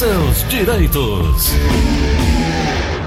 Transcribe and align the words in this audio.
seus 0.00 0.48
direitos. 0.48 1.50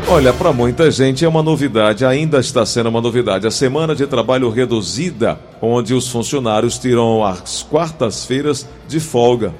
Olha, 0.07 0.31
para 0.31 0.53
muita 0.53 0.91
gente 0.91 1.25
é 1.25 1.27
uma 1.27 1.41
novidade, 1.41 2.05
ainda 2.05 2.37
está 2.37 2.63
sendo 2.67 2.87
uma 2.87 3.01
novidade. 3.01 3.47
A 3.47 3.51
semana 3.51 3.95
de 3.95 4.05
trabalho 4.05 4.47
reduzida, 4.51 5.39
onde 5.59 5.95
os 5.95 6.07
funcionários 6.07 6.77
tiram 6.77 7.25
as 7.25 7.63
quartas-feiras 7.63 8.69
de 8.87 8.99
folga. 8.99 9.55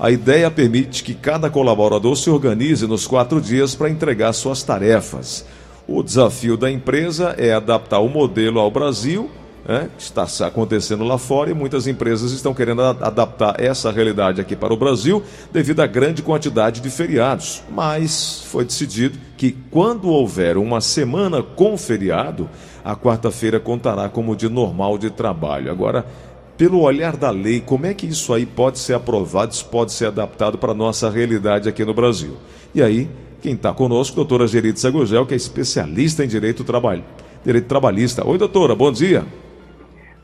A 0.00 0.10
ideia 0.10 0.50
permite 0.50 1.04
que 1.04 1.12
cada 1.12 1.50
colaborador 1.50 2.16
se 2.16 2.30
organize 2.30 2.86
nos 2.86 3.06
quatro 3.06 3.38
dias 3.38 3.74
para 3.74 3.90
entregar 3.90 4.32
suas 4.32 4.62
tarefas. 4.62 5.44
O 5.86 6.02
desafio 6.02 6.56
da 6.56 6.70
empresa 6.70 7.34
é 7.36 7.52
adaptar 7.52 7.98
o 7.98 8.08
modelo 8.08 8.60
ao 8.60 8.70
Brasil 8.70 9.30
que 9.96 10.02
está 10.02 10.24
acontecendo 10.46 11.04
lá 11.04 11.18
fora 11.18 11.50
e 11.50 11.54
muitas 11.54 11.86
empresas 11.86 12.32
estão 12.32 12.54
querendo 12.54 12.80
adaptar 12.80 13.60
essa 13.60 13.90
realidade 13.90 14.40
aqui 14.40 14.56
para 14.56 14.72
o 14.72 14.76
Brasil 14.76 15.22
devido 15.52 15.80
à 15.80 15.86
grande 15.86 16.22
quantidade 16.22 16.80
de 16.80 16.88
feriados. 16.88 17.62
Mas 17.70 18.44
foi 18.46 18.64
decidido 18.64 19.18
que 19.36 19.52
quando 19.70 20.08
houver 20.08 20.56
uma 20.56 20.80
semana 20.80 21.42
com 21.42 21.76
feriado, 21.76 22.48
a 22.82 22.96
quarta-feira 22.96 23.60
contará 23.60 24.08
como 24.08 24.34
dia 24.34 24.48
normal 24.48 24.96
de 24.96 25.10
trabalho. 25.10 25.70
Agora, 25.70 26.06
pelo 26.56 26.80
olhar 26.80 27.16
da 27.16 27.30
lei, 27.30 27.60
como 27.60 27.86
é 27.86 27.94
que 27.94 28.06
isso 28.06 28.32
aí 28.32 28.46
pode 28.46 28.78
ser 28.78 28.94
aprovado, 28.94 29.52
isso 29.52 29.66
pode 29.66 29.92
ser 29.92 30.06
adaptado 30.06 30.58
para 30.58 30.72
a 30.72 30.74
nossa 30.74 31.10
realidade 31.10 31.68
aqui 31.68 31.84
no 31.84 31.94
Brasil? 31.94 32.36
E 32.74 32.82
aí, 32.82 33.08
quem 33.40 33.54
está 33.54 33.72
conosco, 33.72 34.16
doutora 34.16 34.46
Gerite 34.46 34.80
Sagogel, 34.80 35.24
que 35.26 35.34
é 35.34 35.36
especialista 35.36 36.24
em 36.24 36.28
direito, 36.28 36.64
trabalho, 36.64 37.04
direito 37.44 37.66
trabalhista. 37.66 38.26
Oi, 38.26 38.36
doutora, 38.38 38.74
bom 38.74 38.90
dia. 38.90 39.24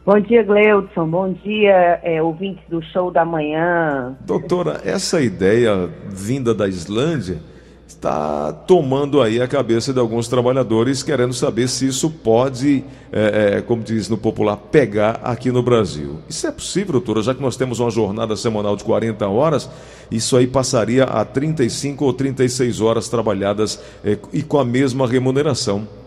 Bom 0.07 0.21
dia, 0.21 0.43
Gleudson. 0.43 1.09
Bom 1.09 1.33
dia, 1.33 1.99
é, 2.03 2.21
ouvintes 2.21 2.63
do 2.69 2.83
show 2.83 3.11
da 3.11 3.25
manhã. 3.25 4.15
Doutora, 4.21 4.83
essa 4.85 5.23
ideia 5.23 5.89
vinda 6.11 6.55
da 6.55 6.69
Islândia 6.69 7.41
está 7.87 8.53
tomando 8.53 9.23
aí 9.23 9.41
a 9.41 9.49
cabeça 9.49 9.95
de 9.95 9.99
alguns 9.99 10.29
trabalhadores, 10.29 11.03
querendo 11.03 11.33
saber 11.33 11.69
se 11.69 11.87
isso 11.87 12.11
pode, 12.11 12.85
é, 13.11 13.57
é, 13.57 13.63
como 13.63 13.83
diz 13.83 14.07
no 14.11 14.19
popular, 14.19 14.59
pegar 14.59 15.21
aqui 15.25 15.51
no 15.51 15.63
Brasil. 15.63 16.19
Isso 16.29 16.47
é 16.47 16.53
possível, 16.53 16.93
doutora? 16.93 17.23
Já 17.23 17.35
que 17.35 17.41
nós 17.41 17.57
temos 17.57 17.81
uma 17.81 17.91
jornada 17.91 18.37
semanal 18.37 18.77
de 18.77 18.85
40 18.85 19.27
horas, 19.27 19.71
isso 20.11 20.37
aí 20.37 20.47
passaria 20.47 21.05
a 21.05 21.25
35 21.25 22.05
ou 22.05 22.13
36 22.13 22.83
horas 22.83 23.09
trabalhadas 23.09 23.83
é, 24.05 24.19
e 24.35 24.43
com 24.43 24.59
a 24.59 24.65
mesma 24.67 25.07
remuneração. 25.07 26.04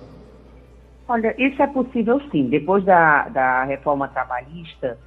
Olha, 1.07 1.33
isso 1.37 1.61
é 1.61 1.67
possível 1.67 2.19
sim. 2.31 2.49
Depois 2.49 2.83
da, 2.83 3.29
da 3.29 3.63
reforma 3.63 4.07
trabalhista, 4.09 4.97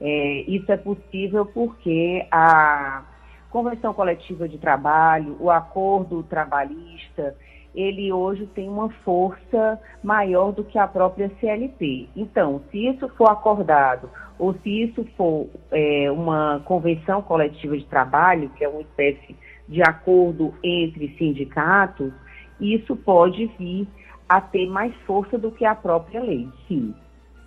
é, 0.00 0.40
isso 0.48 0.70
é 0.72 0.76
possível 0.76 1.46
porque 1.46 2.26
a 2.30 3.04
Convenção 3.50 3.94
Coletiva 3.94 4.48
de 4.48 4.58
Trabalho, 4.58 5.36
o 5.38 5.50
acordo 5.50 6.24
trabalhista, 6.24 7.36
ele 7.72 8.12
hoje 8.12 8.46
tem 8.46 8.68
uma 8.68 8.88
força 9.04 9.80
maior 10.02 10.52
do 10.52 10.64
que 10.64 10.76
a 10.76 10.88
própria 10.88 11.30
CLT. 11.40 12.08
Então, 12.16 12.60
se 12.70 12.88
isso 12.88 13.08
for 13.10 13.30
acordado, 13.30 14.10
ou 14.38 14.54
se 14.54 14.82
isso 14.82 15.06
for 15.16 15.46
é, 15.70 16.10
uma 16.10 16.62
convenção 16.64 17.22
coletiva 17.22 17.76
de 17.76 17.84
trabalho, 17.86 18.50
que 18.50 18.64
é 18.64 18.68
uma 18.68 18.80
espécie 18.80 19.36
de 19.68 19.82
acordo 19.82 20.52
entre 20.62 21.14
sindicatos, 21.16 22.12
isso 22.60 22.96
pode 22.96 23.46
vir 23.58 23.86
a 24.28 24.40
ter 24.40 24.66
mais 24.66 24.92
força 25.06 25.38
do 25.38 25.50
que 25.50 25.64
a 25.64 25.74
própria 25.74 26.22
lei, 26.22 26.48
sim. 26.68 26.94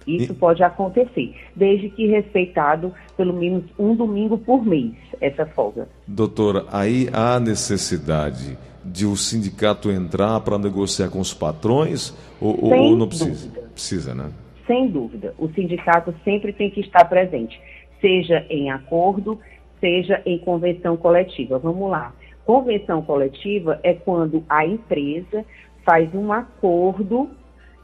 Isso 0.06 0.32
e... 0.32 0.36
pode 0.36 0.64
acontecer, 0.64 1.36
desde 1.56 1.90
que 1.90 2.08
respeitado 2.08 2.94
pelo 3.18 3.34
menos 3.34 3.66
um 3.78 3.96
domingo 3.96 4.38
por 4.38 4.66
mês, 4.66 4.94
essa 5.20 5.46
folga. 5.46 5.90
Doutora, 6.08 6.66
aí 6.72 7.10
há 7.12 7.40
necessidade 7.40 8.58
de 8.86 9.06
o 9.06 9.18
sindicato 9.18 9.92
entrar 9.92 10.40
para 10.40 10.58
negociar 10.58 11.10
com 11.10 11.20
os 11.20 11.34
patrões 11.34 12.16
ou, 12.40 12.74
ou 12.74 12.96
não 12.96 13.08
precisa? 13.08 13.48
Dúvida. 13.48 13.70
Precisa, 13.74 14.16
né? 14.16 14.32
Sem 14.66 14.88
dúvida. 14.88 15.34
O 15.38 15.50
sindicato 15.50 16.14
sempre 16.24 16.54
tem 16.54 16.70
que 16.70 16.80
estar 16.80 17.06
presente, 17.06 17.60
seja 18.00 18.46
em 18.50 18.72
acordo, 18.72 19.40
seja 19.80 20.22
em 20.26 20.38
convenção 20.40 20.96
coletiva. 20.96 21.60
Vamos 21.60 21.90
lá. 21.90 22.14
Convenção 22.46 23.02
coletiva 23.02 23.80
é 23.84 23.94
quando 23.94 24.44
a 24.48 24.66
empresa 24.66 25.44
faz 25.88 26.14
um 26.14 26.34
acordo, 26.34 27.30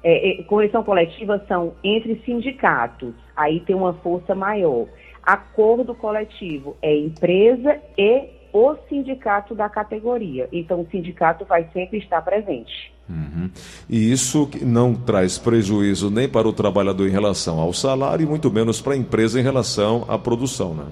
é, 0.03 0.41
é, 0.41 0.43
correção 0.43 0.83
coletiva 0.83 1.41
são 1.47 1.73
entre 1.81 2.21
sindicatos, 2.25 3.13
aí 3.33 3.61
tem 3.61 3.73
uma 3.73 3.93
força 3.93 4.35
maior. 4.35 4.87
Acordo 5.25 5.95
coletivo 5.95 6.75
é 6.81 6.93
empresa 6.93 7.79
e 7.97 8.27
o 8.51 8.75
sindicato 8.89 9.55
da 9.55 9.69
categoria. 9.69 10.49
Então, 10.51 10.81
o 10.81 10.87
sindicato 10.91 11.45
vai 11.45 11.65
sempre 11.71 11.97
estar 11.99 12.21
presente. 12.21 12.93
Uhum. 13.09 13.49
E 13.89 14.11
isso 14.11 14.49
não 14.61 14.93
traz 14.93 15.37
prejuízo 15.37 16.11
nem 16.11 16.27
para 16.27 16.47
o 16.47 16.53
trabalhador 16.53 17.07
em 17.07 17.11
relação 17.11 17.59
ao 17.59 17.71
salário 17.71 18.25
e 18.25 18.27
muito 18.27 18.51
menos 18.51 18.81
para 18.81 18.93
a 18.93 18.97
empresa 18.97 19.39
em 19.39 19.43
relação 19.43 20.05
à 20.09 20.19
produção, 20.19 20.73
né? 20.73 20.85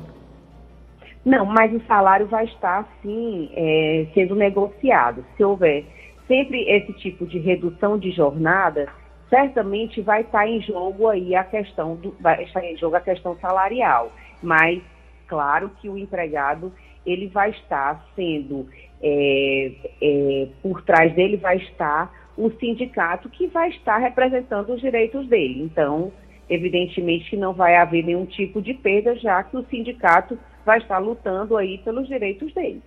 Não, 1.23 1.45
mas 1.45 1.71
o 1.73 1.85
salário 1.85 2.25
vai 2.25 2.45
estar, 2.45 2.87
sim, 3.01 3.49
é, 3.53 4.07
sendo 4.13 4.33
negociado. 4.33 5.23
Se 5.35 5.43
houver 5.43 5.85
sempre 6.27 6.63
esse 6.69 6.93
tipo 6.93 7.25
de 7.25 7.39
redução 7.39 7.97
de 7.97 8.11
jornada, 8.11 8.87
certamente 9.29 10.01
vai 10.01 10.21
estar 10.21 10.47
em 10.47 10.61
jogo 10.61 11.07
aí 11.07 11.35
a 11.35 11.43
questão 11.43 11.95
do, 11.95 12.15
vai 12.19 12.43
estar 12.43 12.63
em 12.63 12.77
jogo 12.77 12.95
a 12.95 13.01
questão 13.01 13.37
salarial, 13.39 14.11
mas 14.41 14.81
claro 15.27 15.71
que 15.81 15.87
o 15.89 15.97
empregado 15.97 16.73
ele 17.05 17.27
vai 17.27 17.49
estar 17.51 18.05
sendo 18.15 18.67
é, 19.01 19.71
é, 20.01 20.47
por 20.61 20.83
trás 20.83 21.13
dele 21.15 21.37
vai 21.37 21.57
estar 21.57 22.13
o 22.37 22.51
sindicato 22.51 23.29
que 23.29 23.47
vai 23.47 23.69
estar 23.69 23.97
representando 23.97 24.73
os 24.73 24.81
direitos 24.81 25.27
dele. 25.27 25.63
Então, 25.63 26.11
evidentemente 26.49 27.29
que 27.29 27.37
não 27.37 27.53
vai 27.53 27.75
haver 27.75 28.03
nenhum 28.03 28.25
tipo 28.25 28.61
de 28.61 28.73
perda, 28.73 29.15
já 29.15 29.43
que 29.43 29.57
o 29.57 29.65
sindicato 29.65 30.37
vai 30.65 30.79
estar 30.79 30.99
lutando 30.99 31.57
aí 31.57 31.77
pelos 31.79 32.07
direitos 32.07 32.53
dele. 32.53 32.81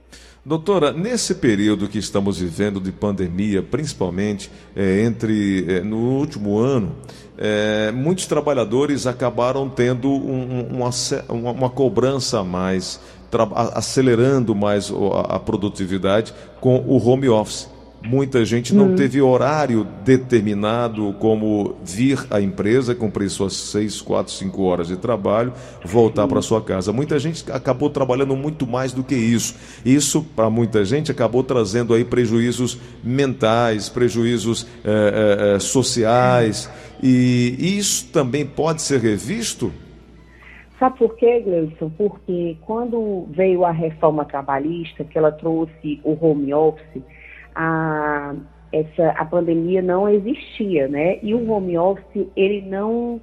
Doutora, 0.45 0.93
nesse 0.93 1.37
período 1.37 1.89
que 1.89 1.99
estamos 1.99 2.39
vivendo 2.39 2.79
de 2.79 2.93
pandemia, 2.93 3.63
principalmente 3.63 4.51
é, 4.77 5.03
entre 5.03 5.65
é, 5.69 5.81
no 5.81 5.97
último 5.97 6.59
ano, 6.59 6.95
é, 7.39 7.91
muitos 7.91 8.27
trabalhadores 8.27 9.07
acabaram 9.07 9.69
tendo 9.69 10.11
um, 10.11 10.67
uma, 10.71 10.91
uma, 11.29 11.51
uma, 11.51 11.71
cobrança 11.71 12.41
a 12.41 12.45
mais, 12.45 13.01
acelerando 13.75 14.55
mais 14.55 14.91
a, 14.91 15.37
a 15.37 15.39
produtividade 15.41 16.35
com 16.61 16.77
o 16.77 16.97
home 16.97 17.29
office. 17.29 17.74
Muita 18.05 18.45
gente 18.45 18.75
não 18.75 18.89
hum. 18.89 18.95
teve 18.95 19.23
horário 19.23 19.87
determinado 20.05 21.15
como 21.15 21.75
vir 21.83 22.19
à 22.31 22.39
empresa, 22.39 22.95
cumprir 22.95 23.31
suas 23.31 23.55
seis, 23.55 24.03
quatro, 24.03 24.31
cinco 24.31 24.63
horas 24.65 24.89
de 24.89 24.97
trabalho, 24.99 25.55
voltar 25.83 26.29
para 26.29 26.43
sua 26.43 26.61
casa. 26.61 26.93
Muita 26.93 27.19
gente 27.19 27.51
acabou 27.51 27.89
trabalhando 27.89 28.37
muito 28.37 28.67
mais 28.67 28.93
do 28.93 29.03
que 29.03 29.15
isso. 29.15 29.55
Isso, 29.87 30.23
para 30.37 30.51
muita 30.51 30.85
gente, 30.85 31.11
acabou 31.11 31.43
trazendo 31.43 31.95
aí 31.95 32.05
prejuízos 32.05 32.79
mentais, 33.03 33.89
prejuízos 33.89 34.67
é, 34.85 35.55
é, 35.55 35.59
sociais. 35.59 36.71
E 37.03 37.57
isso 37.79 38.11
também 38.13 38.45
pode 38.45 38.83
ser 38.83 39.01
revisto? 39.01 39.73
Sabe 40.79 40.99
por 40.99 41.17
quê, 41.17 41.41
Gleison? 41.41 41.91
Porque 41.97 42.59
quando 42.61 43.27
veio 43.31 43.65
a 43.65 43.71
reforma 43.71 44.27
trabalhista, 44.27 45.05
que 45.05 45.17
ela 45.17 45.33
trouxe 45.33 46.01
o 46.05 46.19
home 46.21 46.53
office, 46.53 47.03
a, 47.55 48.35
essa, 48.73 49.11
a 49.11 49.25
pandemia 49.25 49.81
não 49.81 50.09
existia, 50.09 50.89
né? 50.89 51.19
E 51.23 51.35
o 51.35 51.51
home 51.51 51.79
office, 51.79 52.27
ele 52.37 52.63
não, 52.63 53.21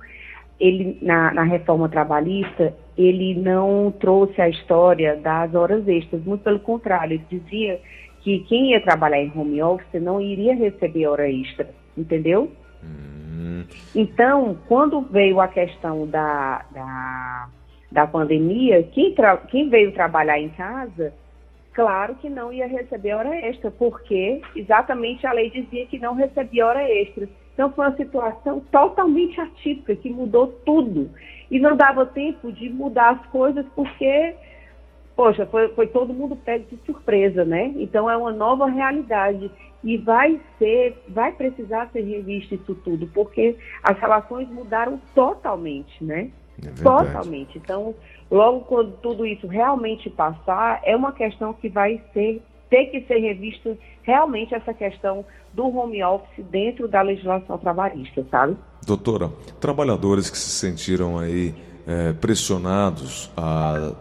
ele, 0.60 0.98
na, 1.02 1.34
na 1.34 1.44
reforma 1.44 1.90
trabalhista, 1.90 2.74
ele 2.98 3.36
não 3.36 3.94
trouxe 4.00 4.42
a 4.42 4.50
história 4.50 5.16
das 5.18 5.54
horas 5.54 5.88
extras, 5.88 6.24
muito 6.24 6.44
pelo 6.44 6.60
contrário, 6.60 7.16
ele 7.16 7.40
dizia 7.40 7.80
que 8.22 8.40
quem 8.42 8.72
ia 8.72 8.82
trabalhar 8.82 9.22
em 9.22 9.32
home 9.36 9.62
office 9.62 10.02
não 10.02 10.22
iria 10.22 10.56
receber 10.56 11.08
hora 11.08 11.30
extra, 11.30 11.70
entendeu? 11.98 12.52
Hum. 12.84 13.64
Então, 13.96 14.58
quando 14.68 15.02
veio 15.02 15.40
a 15.40 15.48
questão 15.48 16.08
da, 16.08 16.64
da, 16.72 17.50
da 17.92 18.08
pandemia, 18.08 18.84
quem, 18.84 19.16
quem 19.50 19.70
veio 19.70 19.92
trabalhar 19.92 20.40
em 20.40 20.50
casa 20.50 21.14
claro 21.74 22.16
que 22.16 22.30
não 22.30 22.52
ia 22.52 22.68
receber 22.68 23.14
hora 23.14 23.36
extra, 23.36 23.72
porque 23.72 24.42
exatamente 24.56 25.26
a 25.26 25.32
lei 25.32 25.50
dizia 25.50 25.86
que 25.88 26.00
não 26.00 26.14
recebia 26.14 26.68
hora 26.68 26.84
extra. 26.90 27.28
Então 27.54 27.72
foi 27.72 27.86
uma 27.86 27.96
situação 27.96 28.60
totalmente 28.72 29.40
atípica, 29.40 29.96
que 29.96 30.10
mudou 30.10 30.48
tudo. 30.66 31.10
E 31.50 31.60
não 31.60 31.76
dava 31.76 32.06
tempo 32.06 32.52
de 32.52 32.70
mudar 32.70 33.12
as 33.12 33.26
coisas, 33.28 33.66
porque, 33.76 34.36
poxa, 35.16 35.46
foi, 35.46 35.68
foi 35.70 35.88
todo 35.88 36.14
mundo 36.14 36.36
pego 36.36 36.66
de 36.70 36.78
surpresa, 36.86 37.44
né? 37.44 37.74
Então 37.76 38.10
é 38.10 38.16
uma 38.16 38.32
nova 38.32 38.68
realidade. 38.68 39.52
E 39.84 39.98
vai 39.98 40.40
ser, 40.58 41.04
vai 41.10 41.32
precisar 41.32 41.90
ser 41.92 42.02
revisto 42.02 42.56
isso 42.56 42.76
tudo, 42.76 43.08
porque 43.08 43.58
as 43.84 43.98
relações 44.00 44.48
mudaram 44.50 45.02
totalmente, 45.14 46.04
né? 46.04 46.30
É 46.64 46.84
totalmente. 46.84 47.58
Então, 47.58 47.96
logo 48.32 48.62
quando 48.62 48.94
tudo 49.02 49.26
isso 49.26 49.46
realmente 49.46 50.10
passar, 50.10 50.80
é 50.84 50.96
uma 50.96 51.12
questão 51.12 51.54
que 51.54 51.70
vai 51.70 52.02
ser 52.14 52.42
ter 52.70 52.86
que 52.86 53.02
ser 53.02 53.20
revisto 53.20 53.78
realmente 54.02 54.56
essa 54.56 54.74
questão 54.74 55.26
do 55.54 55.68
home 55.68 56.02
office 56.02 56.46
dentro 56.50 56.88
da 56.88 57.02
legislação 57.02 57.58
trabalhista, 57.58 58.26
sabe? 58.32 58.56
Doutora, 58.88 59.30
trabalhadores 59.60 60.30
que 60.30 60.38
se 60.38 60.50
sentiram 60.50 61.20
aí 61.20 61.54
é, 61.86 62.14
pressionados 62.14 63.30
a 63.36 63.94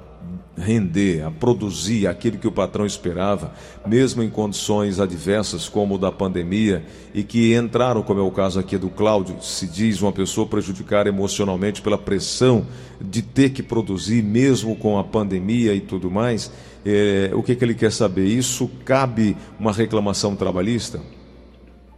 render, 0.56 1.24
a 1.24 1.30
produzir 1.30 2.06
aquilo 2.06 2.38
que 2.38 2.46
o 2.46 2.52
patrão 2.52 2.84
esperava, 2.84 3.52
mesmo 3.86 4.22
em 4.22 4.30
condições 4.30 5.00
adversas 5.00 5.68
como 5.68 5.94
o 5.94 5.98
da 5.98 6.12
pandemia, 6.12 6.84
e 7.14 7.22
que 7.22 7.54
entraram, 7.54 8.02
como 8.02 8.20
é 8.20 8.22
o 8.22 8.30
caso 8.30 8.60
aqui 8.60 8.76
do 8.76 8.90
Cláudio, 8.90 9.40
se 9.40 9.66
diz 9.66 10.02
uma 10.02 10.12
pessoa 10.12 10.46
prejudicada 10.46 11.08
emocionalmente 11.08 11.80
pela 11.80 11.98
pressão 11.98 12.66
de 13.00 13.22
ter 13.22 13.50
que 13.50 13.62
produzir, 13.62 14.22
mesmo 14.22 14.76
com 14.76 14.98
a 14.98 15.04
pandemia 15.04 15.74
e 15.74 15.80
tudo 15.80 16.10
mais. 16.10 16.52
É, 16.84 17.30
o 17.34 17.42
que, 17.42 17.56
que 17.56 17.64
ele 17.64 17.74
quer 17.74 17.92
saber? 17.92 18.26
Isso 18.26 18.70
cabe 18.84 19.36
uma 19.58 19.72
reclamação 19.72 20.36
trabalhista? 20.36 21.00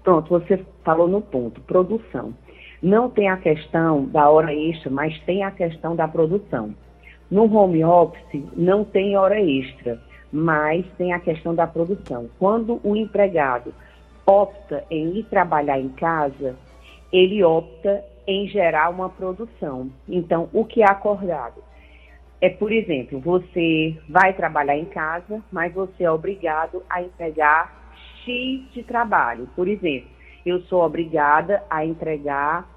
Pronto, 0.02 0.28
você 0.28 0.64
falou 0.84 1.06
no 1.06 1.20
ponto, 1.20 1.60
produção. 1.60 2.34
Não 2.82 3.08
tem 3.08 3.28
a 3.28 3.36
questão 3.36 4.06
da 4.06 4.28
hora 4.28 4.52
extra, 4.52 4.90
mas 4.90 5.16
tem 5.20 5.44
a 5.44 5.52
questão 5.52 5.94
da 5.94 6.08
produção. 6.08 6.74
No 7.32 7.50
home 7.50 7.82
office 7.82 8.44
não 8.54 8.84
tem 8.84 9.16
hora 9.16 9.40
extra, 9.40 9.98
mas 10.30 10.84
tem 10.98 11.14
a 11.14 11.18
questão 11.18 11.54
da 11.54 11.66
produção. 11.66 12.28
Quando 12.38 12.78
o 12.84 12.94
empregado 12.94 13.72
opta 14.26 14.84
em 14.90 15.16
ir 15.16 15.24
trabalhar 15.30 15.80
em 15.80 15.88
casa, 15.88 16.54
ele 17.10 17.42
opta 17.42 18.04
em 18.26 18.46
gerar 18.48 18.90
uma 18.90 19.08
produção. 19.08 19.90
Então, 20.06 20.50
o 20.52 20.62
que 20.62 20.82
é 20.82 20.84
acordado? 20.84 21.64
É, 22.38 22.50
por 22.50 22.70
exemplo, 22.70 23.18
você 23.18 23.96
vai 24.10 24.34
trabalhar 24.34 24.76
em 24.76 24.84
casa, 24.84 25.42
mas 25.50 25.72
você 25.72 26.04
é 26.04 26.10
obrigado 26.10 26.82
a 26.90 27.00
entregar 27.00 27.94
X 28.26 28.70
de 28.74 28.82
trabalho. 28.82 29.48
Por 29.56 29.68
exemplo, 29.68 30.10
eu 30.44 30.60
sou 30.64 30.82
obrigada 30.82 31.64
a 31.70 31.82
entregar 31.82 32.68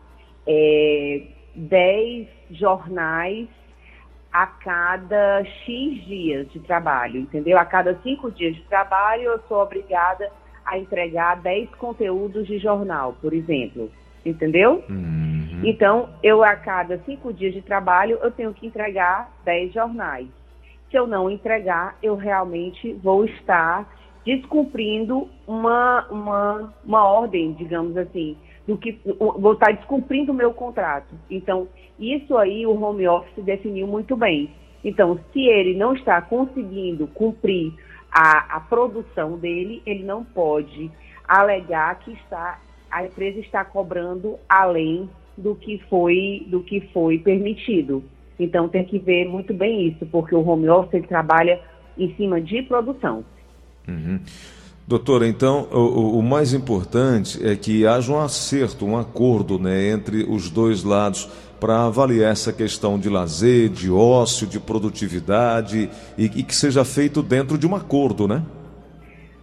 é, 0.48 1.24
10 1.56 2.30
jornais 2.52 3.50
a 4.36 4.48
cada 4.48 5.46
X 5.46 6.04
dias 6.04 6.52
de 6.52 6.60
trabalho, 6.60 7.22
entendeu? 7.22 7.58
A 7.58 7.64
cada 7.64 7.98
cinco 8.04 8.30
dias 8.30 8.54
de 8.54 8.62
trabalho, 8.64 9.24
eu 9.24 9.40
sou 9.48 9.62
obrigada 9.62 10.30
a 10.66 10.78
entregar 10.78 11.42
10 11.42 11.70
conteúdos 11.76 12.46
de 12.46 12.60
jornal, 12.60 13.16
por 13.22 13.32
exemplo, 13.34 13.90
entendeu? 14.26 14.84
Uhum. 14.90 15.62
Então, 15.64 16.10
eu 16.22 16.44
a 16.44 16.54
cada 16.54 16.98
cinco 17.06 17.32
dias 17.32 17.54
de 17.54 17.62
trabalho, 17.62 18.20
eu 18.22 18.30
tenho 18.30 18.54
que 18.54 18.68
entregar 18.68 19.32
10 19.46 19.74
jornais. 19.74 20.28
Se 20.92 20.98
eu 20.98 21.08
não 21.08 21.32
entregar, 21.32 21.98
eu 22.04 22.18
realmente 22.18 22.92
vou 23.02 23.24
estar 23.24 23.90
descumprindo 24.26 25.30
uma, 25.48 26.06
uma, 26.10 26.74
uma 26.84 27.06
ordem, 27.06 27.54
digamos 27.54 27.96
assim, 27.96 28.36
do 28.68 28.78
que 28.78 29.00
vou 29.20 29.54
estar 29.54 29.72
descumprindo 29.72 30.32
o 30.32 30.36
meu 30.36 30.54
contrato. 30.54 31.14
Então, 31.30 31.68
isso 32.00 32.36
aí 32.38 32.66
o 32.66 32.82
home 32.82 33.08
office 33.08 33.44
definiu 33.44 33.88
muito 33.88 34.16
bem. 34.16 34.50
Então, 34.84 35.20
se 35.32 35.42
ele 35.42 35.76
não 35.76 35.94
está 35.94 36.22
conseguindo 36.22 37.08
cumprir 37.08 37.74
a, 38.12 38.58
a 38.58 38.60
produção 38.60 39.38
dele, 39.38 39.82
ele 39.86 40.04
não 40.04 40.24
pode 40.24 40.92
alegar 41.28 42.00
que 42.00 42.12
está, 42.14 42.60
a 42.90 43.06
empresa 43.06 43.40
está 43.40 43.66
cobrando 43.66 44.38
além 44.48 45.10
do 45.38 45.56
que 45.56 45.80
foi, 45.90 46.46
do 46.48 46.62
que 46.62 46.82
foi 46.94 47.20
permitido. 47.20 48.04
Então, 48.40 48.68
tem 48.68 48.84
que 48.84 49.00
ver 49.00 49.28
muito 49.28 49.54
bem 49.54 49.88
isso, 49.88 50.06
porque 50.08 50.36
o 50.36 50.48
home 50.48 50.70
office 50.70 50.94
ele 50.94 51.08
trabalha 51.08 51.60
em 51.98 52.14
cima 52.16 52.42
de 52.42 52.62
produção. 52.64 53.24
Uhum. 53.88 54.20
Doutora, 54.88 55.28
então 55.28 55.68
o, 55.72 56.20
o, 56.20 56.22
mais 56.22 56.54
importante 56.54 57.44
é 57.44 57.56
que 57.56 57.88
haja 57.88 58.14
um 58.14 58.20
acerto, 58.20 58.86
um 58.86 58.96
acordo 58.96 59.58
né, 59.58 59.90
entre 59.90 60.24
os 60.30 60.52
dois 60.52 60.84
lados 60.84 61.26
para 61.60 61.88
avaliar 61.88 62.32
essa 62.32 62.54
questão 62.54 63.00
de 63.00 63.10
lazer, 63.10 63.70
de 63.70 63.90
ócio, 63.92 64.46
de 64.46 64.60
produtividade 64.60 65.90
e, 66.16 66.26
e, 66.26 66.44
que 66.44 66.54
seja 66.54 66.86
feito 66.86 67.24
dentro 67.24 67.58
de 67.58 67.66
um 67.66 67.76
acordo, 67.76 68.28
né? 68.28 68.44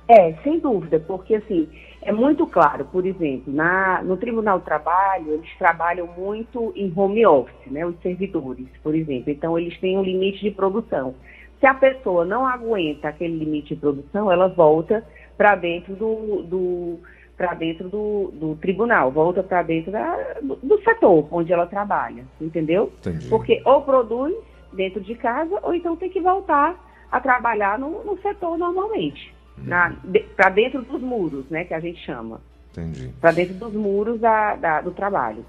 É, 0.06 0.32
sem 0.44 0.60
dúvida, 0.60 1.00
porque 1.00 1.34
assim, 1.34 1.68
é 2.02 2.12
muito 2.12 2.46
claro, 2.46 2.84
por 2.84 3.04
exemplo, 3.04 3.52
na, 3.52 4.00
no 4.04 4.16
Tribunal 4.16 4.60
do 4.60 4.64
Trabalho, 4.64 5.32
eles 5.32 5.50
trabalham 5.58 6.08
muito 6.16 6.72
em 6.76 6.92
home 6.94 7.26
office, 7.26 7.66
né, 7.66 7.84
os 7.84 8.00
servidores, 8.00 8.68
por 8.80 8.94
exemplo, 8.94 9.32
então 9.32 9.58
eles 9.58 9.76
têm 9.80 9.98
um 9.98 10.04
limite 10.04 10.40
de 10.40 10.52
produção. 10.52 11.16
Se 11.58 11.66
a 11.66 11.74
pessoa 11.74 12.24
não 12.24 12.46
aguenta 12.46 13.08
aquele 13.08 13.38
limite 13.38 13.74
de 13.74 13.80
produção, 13.80 14.30
ela 14.30 14.48
volta 14.48 15.04
para 15.36 15.54
dentro 15.54 15.94
do, 15.94 16.42
do 16.42 16.98
para 17.36 17.54
dentro 17.54 17.88
do, 17.88 18.30
do, 18.34 18.56
tribunal, 18.56 19.10
volta 19.10 19.42
para 19.42 19.62
dentro 19.62 19.90
da, 19.90 20.16
do, 20.42 20.56
do, 20.56 20.80
setor 20.82 21.26
onde 21.30 21.52
ela 21.52 21.66
trabalha, 21.66 22.24
entendeu? 22.40 22.92
Entendi. 23.00 23.28
Porque 23.28 23.60
ou 23.64 23.82
produz 23.82 24.34
dentro 24.72 25.00
de 25.00 25.14
casa, 25.14 25.58
ou 25.62 25.74
então 25.74 25.96
tem 25.96 26.10
que 26.10 26.20
voltar 26.20 26.76
a 27.10 27.20
trabalhar 27.20 27.78
no, 27.78 28.04
no 28.04 28.20
setor 28.22 28.56
normalmente, 28.56 29.34
uhum. 29.58 30.10
de, 30.10 30.20
para 30.20 30.50
dentro 30.50 30.82
dos 30.82 31.02
muros, 31.02 31.44
né, 31.50 31.64
que 31.64 31.74
a 31.74 31.80
gente 31.80 32.00
chama. 32.04 32.40
Entendi. 32.70 33.10
Para 33.20 33.32
dentro 33.32 33.54
dos 33.54 33.72
muros 33.72 34.20
da, 34.20 34.56
da, 34.56 34.80
do 34.80 34.92
trabalho. 34.92 35.44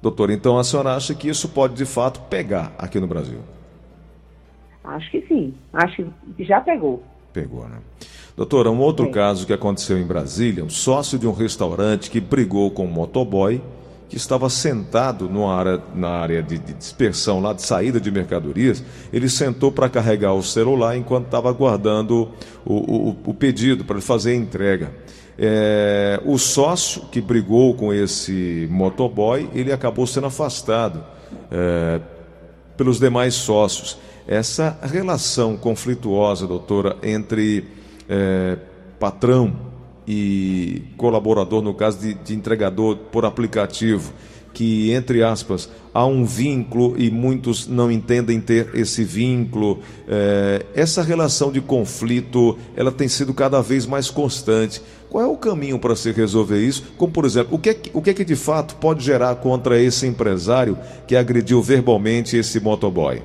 Doutor, 0.00 0.30
então 0.30 0.58
a 0.58 0.64
senhora 0.64 0.94
acha 0.94 1.14
que 1.14 1.28
isso 1.28 1.48
pode 1.48 1.74
de 1.74 1.86
fato 1.86 2.20
pegar 2.28 2.72
aqui 2.78 3.00
no 3.00 3.06
Brasil? 3.06 3.40
Acho 4.84 5.10
que 5.10 5.22
sim. 5.22 5.54
Acho 5.72 6.04
que 6.36 6.44
já 6.44 6.60
pegou. 6.60 7.02
Pegou, 7.32 7.68
né? 7.68 7.78
Doutora, 8.34 8.70
um 8.70 8.78
outro 8.78 9.10
caso 9.10 9.46
que 9.46 9.52
aconteceu 9.52 9.98
em 9.98 10.06
Brasília, 10.06 10.64
um 10.64 10.70
sócio 10.70 11.18
de 11.18 11.26
um 11.26 11.32
restaurante 11.32 12.10
que 12.10 12.18
brigou 12.18 12.70
com 12.70 12.86
um 12.86 12.90
motoboy 12.90 13.60
que 14.08 14.16
estava 14.16 14.48
sentado 14.48 15.30
área, 15.50 15.82
na 15.94 16.08
área 16.08 16.42
de, 16.42 16.58
de, 16.58 16.72
dispersão 16.74 17.40
lá 17.40 17.52
de 17.52 17.62
saída 17.62 18.00
de 18.00 18.10
mercadorias, 18.10 18.82
ele 19.12 19.28
sentou 19.28 19.72
para 19.72 19.88
carregar 19.88 20.34
o 20.34 20.42
celular 20.42 20.96
enquanto 20.96 21.26
estava 21.26 21.48
aguardando 21.48 22.28
o, 22.64 22.74
o, 22.74 23.16
o 23.24 23.34
pedido 23.34 23.84
para 23.84 24.00
fazer 24.00 24.32
a 24.32 24.36
entrega. 24.36 24.92
É, 25.38 26.20
o 26.24 26.38
sócio 26.38 27.02
que 27.10 27.20
brigou 27.20 27.74
com 27.74 27.92
esse 27.92 28.66
motoboy, 28.70 29.48
ele 29.54 29.72
acabou 29.72 30.06
sendo 30.06 30.26
afastado 30.26 31.04
é, 31.50 32.00
pelos 32.76 32.98
demais 32.98 33.34
sócios. 33.34 33.98
Essa 34.26 34.78
relação 34.82 35.56
conflituosa, 35.56 36.46
doutora, 36.46 36.96
entre 37.02 37.81
é, 38.12 38.58
patrão 39.00 39.56
e 40.06 40.82
colaborador, 40.98 41.62
no 41.62 41.72
caso 41.72 41.98
de, 41.98 42.12
de 42.12 42.34
entregador 42.34 42.96
por 43.10 43.24
aplicativo, 43.24 44.12
que, 44.52 44.92
entre 44.92 45.22
aspas, 45.22 45.70
há 45.94 46.04
um 46.04 46.26
vínculo 46.26 46.94
e 47.00 47.10
muitos 47.10 47.66
não 47.66 47.90
entendem 47.90 48.38
ter 48.38 48.68
esse 48.74 49.02
vínculo. 49.02 49.80
É, 50.06 50.66
essa 50.74 51.02
relação 51.02 51.50
de 51.50 51.62
conflito, 51.62 52.58
ela 52.76 52.92
tem 52.92 53.08
sido 53.08 53.32
cada 53.32 53.62
vez 53.62 53.86
mais 53.86 54.10
constante. 54.10 54.82
Qual 55.08 55.24
é 55.24 55.26
o 55.26 55.38
caminho 55.38 55.78
para 55.78 55.96
se 55.96 56.12
resolver 56.12 56.60
isso? 56.60 56.84
Como, 56.98 57.10
por 57.10 57.24
exemplo, 57.24 57.54
o 57.56 57.58
que, 57.58 57.70
é 57.70 57.74
que, 57.74 57.90
o 57.94 58.02
que 58.02 58.10
é 58.10 58.14
que 58.14 58.24
de 58.26 58.36
fato 58.36 58.76
pode 58.76 59.02
gerar 59.02 59.36
contra 59.36 59.80
esse 59.80 60.06
empresário 60.06 60.76
que 61.06 61.16
agrediu 61.16 61.62
verbalmente 61.62 62.36
esse 62.36 62.60
motoboy? 62.60 63.22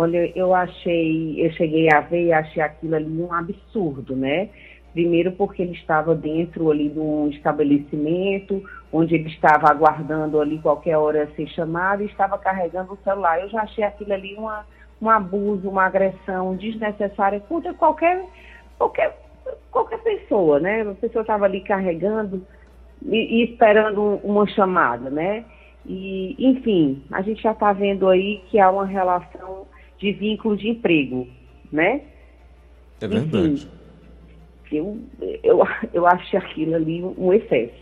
Olha, 0.00 0.30
eu 0.38 0.54
achei, 0.54 1.44
eu 1.44 1.50
cheguei 1.54 1.88
a 1.92 1.98
ver 1.98 2.26
e 2.26 2.32
achei 2.32 2.62
aquilo 2.62 2.94
ali 2.94 3.20
um 3.20 3.32
absurdo, 3.32 4.14
né? 4.14 4.48
Primeiro 4.92 5.32
porque 5.32 5.60
ele 5.60 5.72
estava 5.72 6.14
dentro 6.14 6.70
ali 6.70 6.88
de 6.88 7.00
um 7.00 7.26
estabelecimento, 7.30 8.62
onde 8.92 9.16
ele 9.16 9.28
estava 9.28 9.68
aguardando 9.68 10.40
ali 10.40 10.60
qualquer 10.60 10.96
hora 10.96 11.28
ser 11.34 11.48
chamado 11.48 12.04
e 12.04 12.06
estava 12.06 12.38
carregando 12.38 12.92
o 12.92 12.98
celular. 12.98 13.40
Eu 13.40 13.48
já 13.48 13.62
achei 13.62 13.82
aquilo 13.82 14.12
ali 14.12 14.36
uma, 14.36 14.64
um 15.02 15.10
abuso, 15.10 15.68
uma 15.68 15.86
agressão 15.86 16.54
desnecessária 16.54 17.40
contra 17.40 17.74
qualquer, 17.74 18.24
qualquer, 18.78 19.18
qualquer 19.72 19.98
pessoa, 19.98 20.60
né? 20.60 20.82
A 20.82 20.94
pessoa 20.94 21.22
estava 21.22 21.44
ali 21.44 21.60
carregando 21.62 22.46
e, 23.02 23.40
e 23.40 23.44
esperando 23.50 24.20
uma 24.22 24.46
chamada, 24.46 25.10
né? 25.10 25.44
E, 25.84 26.36
enfim, 26.38 27.02
a 27.10 27.20
gente 27.20 27.42
já 27.42 27.50
está 27.50 27.72
vendo 27.72 28.08
aí 28.08 28.44
que 28.48 28.60
há 28.60 28.70
uma 28.70 28.86
relação 28.86 29.66
de 29.98 30.12
vínculo 30.12 30.56
de 30.56 30.68
emprego, 30.68 31.28
né? 31.70 32.02
É 33.00 33.06
verdade. 33.06 33.68
Enfim, 34.64 34.76
eu, 34.76 34.98
eu, 35.42 35.62
eu 35.92 36.06
aquilo 36.36 36.74
ali 36.74 37.02
um 37.02 37.32
excesso. 37.32 37.74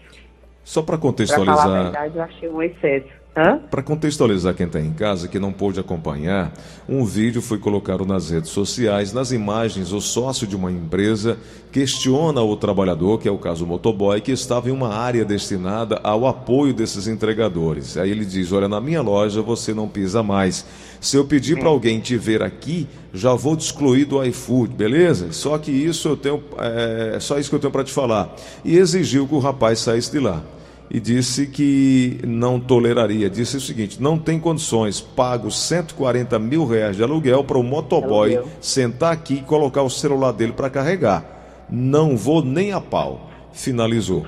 Só 0.64 0.82
para 0.82 0.98
contextualizar. 0.98 1.54
Pra 1.54 1.64
falar 1.64 1.78
a 1.78 1.82
verdade, 1.84 2.16
eu 2.16 2.22
achei 2.22 2.48
um 2.48 2.62
excesso. 2.62 3.25
Para 3.70 3.82
contextualizar 3.82 4.54
quem 4.54 4.64
está 4.64 4.80
em 4.80 4.94
casa, 4.94 5.28
que 5.28 5.38
não 5.38 5.52
pôde 5.52 5.78
acompanhar, 5.78 6.54
um 6.88 7.04
vídeo 7.04 7.42
foi 7.42 7.58
colocado 7.58 8.06
nas 8.06 8.30
redes 8.30 8.48
sociais. 8.48 9.12
Nas 9.12 9.30
imagens, 9.30 9.92
o 9.92 10.00
sócio 10.00 10.46
de 10.46 10.56
uma 10.56 10.72
empresa 10.72 11.36
questiona 11.70 12.40
o 12.40 12.56
trabalhador, 12.56 13.20
que 13.20 13.28
é 13.28 13.30
o 13.30 13.36
caso 13.36 13.66
motoboy, 13.66 14.22
que 14.22 14.32
estava 14.32 14.70
em 14.70 14.72
uma 14.72 14.94
área 14.94 15.22
destinada 15.22 16.00
ao 16.02 16.26
apoio 16.26 16.72
desses 16.72 17.06
entregadores. 17.06 17.98
Aí 17.98 18.10
ele 18.10 18.24
diz: 18.24 18.52
Olha, 18.52 18.70
na 18.70 18.80
minha 18.80 19.02
loja 19.02 19.42
você 19.42 19.74
não 19.74 19.86
pisa 19.86 20.22
mais. 20.22 20.64
Se 20.98 21.18
eu 21.18 21.26
pedir 21.26 21.58
para 21.58 21.68
alguém 21.68 22.00
te 22.00 22.16
ver 22.16 22.42
aqui, 22.42 22.88
já 23.12 23.34
vou 23.34 23.54
te 23.54 23.66
excluir 23.66 24.06
do 24.06 24.24
iFood, 24.24 24.72
beleza? 24.72 25.30
Só 25.32 25.58
que 25.58 25.70
isso 25.70 26.08
eu 26.08 26.16
tenho, 26.16 26.42
é 26.58 27.20
só 27.20 27.38
isso 27.38 27.50
que 27.50 27.56
eu 27.56 27.60
tenho 27.60 27.70
para 27.70 27.84
te 27.84 27.92
falar. 27.92 28.34
E 28.64 28.78
exigiu 28.78 29.28
que 29.28 29.34
o 29.34 29.40
rapaz 29.40 29.80
saísse 29.80 30.10
de 30.10 30.20
lá 30.20 30.42
e 30.90 31.00
disse 31.00 31.46
que 31.46 32.18
não 32.26 32.60
toleraria. 32.60 33.28
Disse 33.28 33.56
o 33.56 33.60
seguinte: 33.60 34.00
não 34.00 34.18
tem 34.18 34.38
condições, 34.38 35.00
pago 35.00 35.50
140 35.50 36.38
mil 36.38 36.66
reais 36.66 36.96
de 36.96 37.02
aluguel 37.02 37.44
para 37.44 37.58
o 37.58 37.62
motoboy 37.62 38.36
aluguel. 38.36 38.52
sentar 38.60 39.12
aqui 39.12 39.34
e 39.34 39.42
colocar 39.42 39.82
o 39.82 39.90
celular 39.90 40.32
dele 40.32 40.52
para 40.52 40.70
carregar. 40.70 41.66
Não 41.68 42.16
vou 42.16 42.44
nem 42.44 42.72
a 42.72 42.80
pau. 42.80 43.30
Finalizou. 43.52 44.26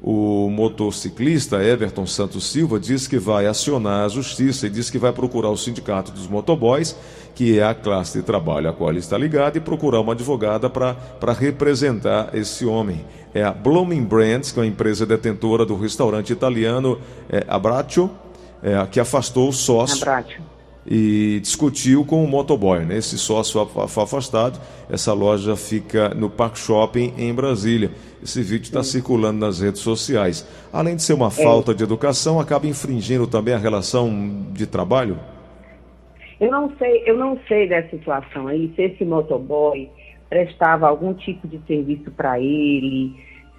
O 0.00 0.48
motociclista 0.48 1.62
Everton 1.62 2.06
Santos 2.06 2.46
Silva 2.46 2.78
diz 2.78 3.08
que 3.08 3.18
vai 3.18 3.46
acionar 3.46 4.04
a 4.04 4.08
justiça 4.08 4.66
e 4.66 4.70
diz 4.70 4.88
que 4.90 4.98
vai 4.98 5.12
procurar 5.12 5.50
o 5.50 5.56
sindicato 5.56 6.12
dos 6.12 6.28
motoboys, 6.28 6.96
que 7.34 7.58
é 7.58 7.64
a 7.64 7.74
classe 7.74 8.18
de 8.18 8.24
trabalho 8.24 8.68
a 8.68 8.72
qual 8.72 8.90
ele 8.90 9.00
está 9.00 9.18
ligado, 9.18 9.56
e 9.56 9.60
procurar 9.60 10.00
uma 10.00 10.12
advogada 10.12 10.70
para 10.70 11.32
representar 11.32 12.30
esse 12.32 12.64
homem. 12.64 13.04
É 13.34 13.42
a 13.42 13.52
Blooming 13.52 14.04
Brands, 14.04 14.52
que 14.52 14.58
é 14.58 14.62
uma 14.62 14.68
empresa 14.68 15.04
detentora 15.04 15.64
do 15.64 15.76
restaurante 15.76 16.32
italiano 16.32 16.98
é, 17.30 17.44
Abbraccio, 17.48 18.10
é, 18.62 18.86
que 18.86 18.98
afastou 18.98 19.48
o 19.48 19.52
sócio. 19.52 20.02
Abbraccio 20.02 20.42
e 20.90 21.38
discutiu 21.40 22.04
com 22.04 22.24
o 22.24 22.26
motoboy. 22.26 22.84
Né? 22.84 22.96
Esse 22.96 23.18
sócio 23.18 23.66
foi 23.66 24.02
afastado. 24.02 24.58
Essa 24.90 25.12
loja 25.12 25.54
fica 25.54 26.08
no 26.14 26.30
Park 26.30 26.56
Shopping, 26.56 27.12
em 27.18 27.32
Brasília. 27.34 27.90
Esse 28.22 28.42
vídeo 28.42 28.64
está 28.64 28.82
circulando 28.82 29.38
nas 29.38 29.60
redes 29.60 29.82
sociais. 29.82 30.48
Além 30.72 30.96
de 30.96 31.02
ser 31.02 31.12
uma 31.12 31.28
é. 31.28 31.30
falta 31.30 31.74
de 31.74 31.84
educação, 31.84 32.40
acaba 32.40 32.66
infringindo 32.66 33.26
também 33.26 33.52
a 33.52 33.58
relação 33.58 34.10
de 34.52 34.66
trabalho? 34.66 35.18
Eu 36.40 36.50
não 36.50 36.72
sei, 36.78 37.02
eu 37.04 37.18
não 37.18 37.38
sei 37.46 37.68
dessa 37.68 37.90
situação 37.90 38.46
aí, 38.46 38.72
se 38.74 38.82
esse 38.82 39.04
motoboy 39.04 39.90
prestava 40.28 40.88
algum 40.88 41.14
tipo 41.14 41.46
de 41.48 41.58
serviço 41.66 42.10
para 42.10 42.38
ele, 42.38 43.14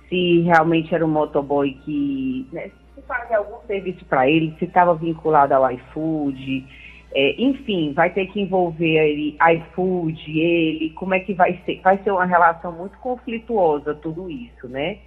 se 0.07 0.41
realmente 0.41 0.93
era 0.93 1.05
um 1.05 1.09
motoboy 1.09 1.73
que 1.85 2.47
né, 2.51 2.69
se 2.95 3.01
fazia 3.03 3.37
algum 3.37 3.65
serviço 3.65 4.05
para 4.05 4.29
ele, 4.29 4.55
se 4.59 4.65
estava 4.65 4.93
vinculado 4.95 5.53
ao 5.53 5.71
iFood 5.71 6.65
é, 7.11 7.41
enfim, 7.41 7.91
vai 7.93 8.11
ter 8.11 8.27
que 8.27 8.39
envolver 8.39 8.97
ele, 8.97 9.35
iFood, 9.55 10.39
ele, 10.39 10.91
como 10.91 11.15
é 11.15 11.19
que 11.19 11.33
vai 11.33 11.59
ser? 11.65 11.81
Vai 11.81 11.97
ser 12.03 12.11
uma 12.11 12.25
relação 12.25 12.71
muito 12.71 12.97
conflituosa 12.99 13.95
tudo 13.95 14.29
isso, 14.29 14.67
né? 14.67 14.97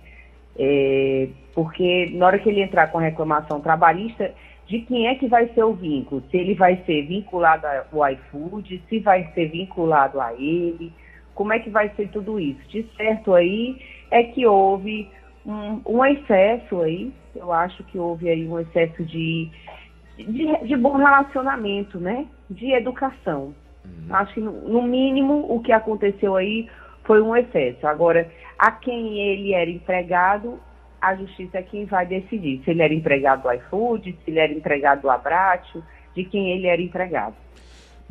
É, 0.58 1.28
porque 1.54 2.10
na 2.14 2.26
hora 2.26 2.38
que 2.38 2.48
ele 2.48 2.60
entrar 2.60 2.88
com 2.88 2.98
reclamação 2.98 3.60
trabalhista, 3.60 4.32
de 4.66 4.80
quem 4.80 5.06
é 5.06 5.14
que 5.14 5.28
vai 5.28 5.48
ser 5.54 5.62
o 5.62 5.74
vínculo? 5.74 6.22
Se 6.30 6.36
ele 6.36 6.54
vai 6.54 6.76
ser 6.84 7.02
vinculado 7.06 7.66
ao 7.66 8.10
iFood, 8.10 8.82
se 8.88 8.98
vai 8.98 9.30
ser 9.34 9.46
vinculado 9.50 10.20
a 10.20 10.32
ele, 10.32 10.92
como 11.34 11.52
é 11.52 11.58
que 11.58 11.70
vai 11.70 11.88
ser 11.90 12.08
tudo 12.08 12.38
isso? 12.38 12.60
De 12.68 12.86
certo 12.96 13.34
aí 13.34 13.80
é 14.10 14.22
que 14.22 14.46
houve 14.46 15.08
um, 15.44 15.80
um 15.86 16.04
excesso 16.04 16.80
aí, 16.82 17.12
eu 17.34 17.52
acho 17.52 17.82
que 17.84 17.98
houve 17.98 18.28
aí 18.28 18.46
um 18.46 18.60
excesso 18.60 19.04
de 19.04 19.50
de, 20.16 20.66
de 20.66 20.76
bom 20.76 20.96
relacionamento, 20.96 21.98
né? 21.98 22.26
De 22.48 22.72
educação. 22.72 23.54
Uhum. 23.84 24.14
Acho 24.14 24.34
que, 24.34 24.40
no 24.40 24.82
mínimo, 24.82 25.46
o 25.48 25.60
que 25.60 25.72
aconteceu 25.72 26.36
aí 26.36 26.68
foi 27.04 27.20
um 27.20 27.34
excesso. 27.34 27.86
Agora, 27.86 28.30
a 28.58 28.70
quem 28.70 29.18
ele 29.18 29.54
era 29.54 29.70
empregado, 29.70 30.60
a 31.00 31.14
justiça 31.16 31.58
é 31.58 31.62
quem 31.62 31.84
vai 31.84 32.06
decidir. 32.06 32.62
Se 32.64 32.70
ele 32.70 32.82
era 32.82 32.94
empregado 32.94 33.42
do 33.42 33.52
iFood, 33.52 34.16
se 34.24 34.30
ele 34.30 34.38
era 34.38 34.52
empregado 34.52 35.02
do 35.02 35.10
Abratio, 35.10 35.82
de 36.14 36.24
quem 36.24 36.50
ele 36.50 36.66
era 36.66 36.80
empregado. 36.80 37.34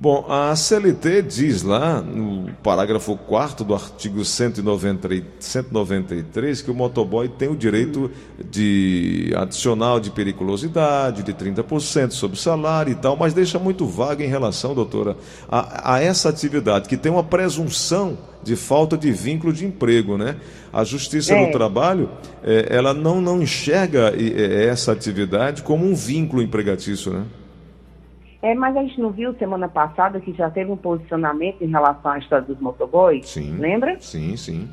Bom, 0.01 0.25
a 0.27 0.53
CLT 0.55 1.21
diz 1.21 1.61
lá, 1.61 2.01
no 2.01 2.51
parágrafo 2.63 3.15
4 3.15 3.63
do 3.63 3.75
artigo 3.75 4.25
193, 4.25 6.63
que 6.63 6.71
o 6.71 6.73
motoboy 6.73 7.29
tem 7.29 7.49
o 7.49 7.55
direito 7.55 8.09
de 8.49 9.31
adicional 9.37 9.99
de 9.99 10.09
periculosidade, 10.09 11.21
de 11.21 11.31
30% 11.31 12.13
sobre 12.13 12.35
o 12.35 12.39
salário 12.39 12.91
e 12.91 12.95
tal, 12.95 13.15
mas 13.15 13.35
deixa 13.35 13.59
muito 13.59 13.85
vago 13.85 14.23
em 14.23 14.27
relação, 14.27 14.73
doutora, 14.73 15.15
a, 15.47 15.93
a 15.93 16.01
essa 16.01 16.29
atividade, 16.29 16.89
que 16.89 16.97
tem 16.97 17.11
uma 17.11 17.23
presunção 17.23 18.17
de 18.41 18.55
falta 18.55 18.97
de 18.97 19.11
vínculo 19.11 19.53
de 19.53 19.67
emprego, 19.67 20.17
né? 20.17 20.37
A 20.73 20.83
Justiça 20.83 21.35
é. 21.35 21.45
do 21.45 21.51
Trabalho, 21.51 22.09
é, 22.43 22.75
ela 22.75 22.91
não, 22.91 23.21
não 23.21 23.39
enxerga 23.39 24.11
é, 24.17 24.65
essa 24.65 24.91
atividade 24.91 25.61
como 25.61 25.85
um 25.85 25.93
vínculo 25.93 26.41
empregatício, 26.41 27.13
né? 27.13 27.23
É, 28.41 28.55
mas 28.55 28.75
a 28.75 28.81
gente 28.81 28.99
não 28.99 29.11
viu 29.11 29.33
semana 29.35 29.69
passada 29.69 30.19
que 30.19 30.33
já 30.33 30.49
teve 30.49 30.71
um 30.71 30.77
posicionamento 30.77 31.61
em 31.61 31.69
relação 31.69 32.11
à 32.11 32.17
história 32.17 32.45
dos 32.45 32.59
motoboys? 32.59 33.29
Sim. 33.29 33.57
Lembra? 33.57 33.99
Sim, 33.99 34.35
sim. 34.35 34.67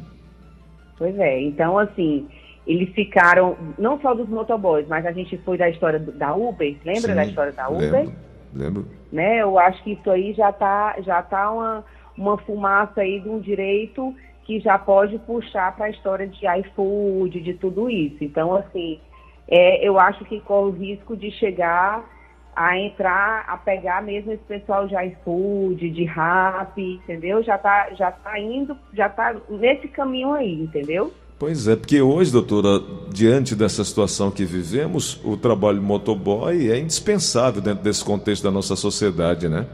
Pois 0.97 1.17
é. 1.19 1.41
Então, 1.43 1.79
assim, 1.79 2.27
eles 2.67 2.89
ficaram, 2.95 3.57
não 3.79 4.01
só 4.01 4.15
dos 4.15 4.29
motoboys, 4.29 4.87
mas 4.89 5.05
a 5.05 5.13
gente 5.13 5.37
foi 5.39 5.59
da 5.59 5.69
história 5.69 5.99
da 5.99 6.35
Uber, 6.35 6.77
lembra 6.85 7.11
sim, 7.11 7.15
da 7.15 7.25
história 7.25 7.53
da 7.53 7.69
Uber? 7.69 7.93
Lembro, 7.93 8.13
lembro. 8.55 8.89
Né? 9.13 9.43
Eu 9.43 9.59
acho 9.59 9.83
que 9.83 9.93
isso 9.93 10.11
aí 10.11 10.33
já 10.33 10.51
está 10.51 10.97
já 11.01 11.23
tá 11.23 11.51
uma, 11.51 11.85
uma 12.17 12.39
fumaça 12.39 13.03
aí 13.03 13.21
de 13.21 13.29
um 13.29 13.39
direito 13.39 14.15
que 14.45 14.61
já 14.61 14.79
pode 14.79 15.19
puxar 15.21 15.77
para 15.77 15.87
a 15.87 15.91
história 15.91 16.27
de 16.27 16.47
iFood, 16.61 17.39
de 17.41 17.53
tudo 17.55 17.91
isso. 17.91 18.25
Então, 18.25 18.55
assim, 18.55 18.99
é, 19.47 19.87
eu 19.87 19.99
acho 19.99 20.25
que 20.25 20.41
corre 20.41 20.71
o 20.71 20.73
risco 20.73 21.15
de 21.15 21.31
chegar 21.33 22.18
a 22.59 22.77
entrar, 22.77 23.45
a 23.47 23.57
pegar 23.57 24.03
mesmo 24.03 24.33
esse 24.33 24.43
pessoal 24.43 24.89
de 24.89 24.95
iFood, 24.97 25.91
de 25.91 26.05
Rap, 26.05 26.77
entendeu? 26.77 27.41
Já 27.41 27.57
tá, 27.57 27.91
já 27.97 28.11
tá 28.11 28.37
indo, 28.37 28.77
já 28.93 29.09
tá 29.09 29.37
nesse 29.49 29.87
caminho 29.87 30.33
aí, 30.33 30.63
entendeu? 30.63 31.15
Pois 31.39 31.69
é, 31.69 31.77
porque 31.77 32.01
hoje, 32.01 32.33
doutora, 32.33 32.83
diante 33.13 33.55
dessa 33.55 33.85
situação 33.85 34.29
que 34.29 34.45
vivemos, 34.45 35.21
o 35.25 35.37
trabalho 35.37 35.81
motoboy 35.81 36.69
é 36.69 36.81
indispensável 36.81 37.63
dentro 37.63 37.85
desse 37.85 38.05
contexto 38.05 38.43
da 38.43 38.51
nossa 38.51 38.75
sociedade, 38.75 39.49
né? 39.49 39.65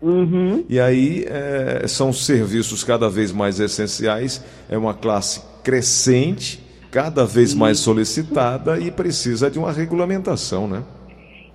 Uhum. 0.00 0.64
E 0.70 0.80
aí 0.80 1.26
é, 1.28 1.86
são 1.86 2.10
serviços 2.10 2.82
cada 2.82 3.10
vez 3.10 3.30
mais 3.32 3.60
essenciais, 3.60 4.42
é 4.66 4.78
uma 4.78 4.94
classe 4.94 5.42
crescente, 5.62 6.58
cada 6.90 7.26
vez 7.26 7.52
mais 7.52 7.78
solicitada 7.80 8.80
e 8.80 8.90
precisa 8.90 9.50
de 9.50 9.58
uma 9.58 9.70
regulamentação, 9.70 10.66
né? 10.66 10.82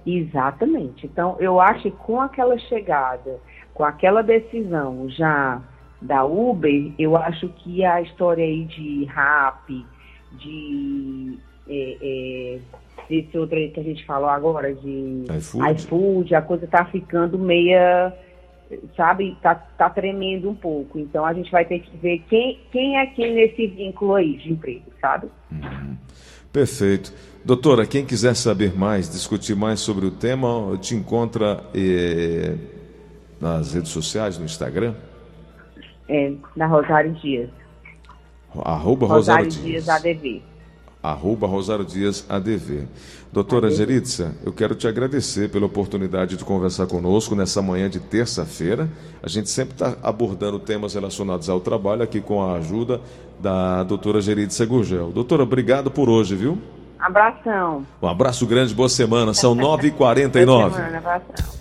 Exatamente. 0.07 1.05
Então, 1.05 1.35
eu 1.37 1.59
acho 1.59 1.83
que 1.83 1.91
com 1.91 2.21
aquela 2.21 2.57
chegada, 2.57 3.39
com 3.73 3.83
aquela 3.83 4.23
decisão 4.23 5.09
já 5.09 5.61
da 6.01 6.23
Uber, 6.23 6.93
eu 6.97 7.17
acho 7.17 7.49
que 7.49 7.83
a 7.83 8.01
história 8.01 8.43
aí 8.45 8.63
de 8.63 9.03
rap, 9.03 9.85
de 10.39 11.37
é, 11.67 11.97
é, 12.01 12.59
desse 13.09 13.37
outro 13.37 13.57
aí 13.57 13.69
que 13.69 13.81
a 13.81 13.83
gente 13.83 14.05
falou 14.05 14.29
agora, 14.29 14.73
de 14.73 15.25
iFood, 15.37 15.71
iFood 15.73 16.35
a 16.35 16.41
coisa 16.41 16.67
tá 16.67 16.85
ficando 16.85 17.37
meia, 17.37 18.13
sabe, 18.95 19.37
tá, 19.41 19.55
tá 19.55 19.89
tremendo 19.89 20.49
um 20.49 20.55
pouco. 20.55 20.97
Então 20.97 21.25
a 21.25 21.33
gente 21.33 21.51
vai 21.51 21.65
ter 21.65 21.79
que 21.79 21.97
ver 21.97 22.23
quem, 22.29 22.61
quem 22.71 22.97
é 22.97 23.07
quem 23.07 23.33
nesse 23.33 23.67
vínculo 23.67 24.15
aí 24.15 24.37
de 24.37 24.53
emprego, 24.53 24.85
sabe? 25.01 25.27
Uhum. 25.51 25.97
Perfeito. 26.53 27.13
Doutora, 27.47 27.85
quem 27.85 28.05
quiser 28.05 28.35
saber 28.35 28.77
mais, 28.77 29.09
discutir 29.09 29.55
mais 29.55 29.79
sobre 29.79 30.05
o 30.05 30.11
tema, 30.11 30.77
te 30.81 30.95
encontra 30.95 31.63
eh, 31.73 32.55
nas 33.39 33.73
redes 33.73 33.89
sociais, 33.89 34.37
no 34.37 34.43
Instagram? 34.43 34.93
É, 36.09 36.33
na 36.57 36.67
Rosário 36.67 37.13
Dias. 37.13 37.49
Arroba 38.53 39.07
Rosário, 39.07 39.45
Rosário 39.45 39.49
Dias. 39.49 39.85
Dias 39.85 39.87
ADV. 39.87 40.41
Arroba 41.01 41.47
Rosário 41.47 41.85
Dias 41.85 42.25
ADV. 42.27 42.85
Doutora 43.31 43.67
ADV. 43.67 43.77
Geritza, 43.77 44.35
eu 44.43 44.51
quero 44.51 44.75
te 44.75 44.85
agradecer 44.85 45.49
pela 45.49 45.67
oportunidade 45.67 46.35
de 46.35 46.43
conversar 46.43 46.85
conosco 46.87 47.33
nessa 47.33 47.61
manhã 47.61 47.89
de 47.89 48.01
terça-feira. 48.01 48.89
A 49.23 49.29
gente 49.29 49.49
sempre 49.49 49.73
está 49.73 49.95
abordando 50.03 50.59
temas 50.59 50.95
relacionados 50.95 51.47
ao 51.47 51.61
trabalho 51.61 52.03
aqui 52.03 52.19
com 52.19 52.43
a 52.43 52.57
ajuda 52.57 52.99
da 53.39 53.83
doutora 53.83 54.19
Geritza 54.19 54.65
Gurgel. 54.65 55.11
Doutora, 55.13 55.43
obrigado 55.43 55.89
por 55.89 56.09
hoje, 56.09 56.35
viu? 56.35 56.61
Abração. 56.99 57.85
Um 58.01 58.07
abraço 58.07 58.45
grande, 58.45 58.73
boa 58.73 58.89
semana. 58.89 59.33
São 59.33 59.55
9h49. 59.55 60.45
boa 60.45 60.71
semana, 60.71 60.97
abração. 60.97 61.47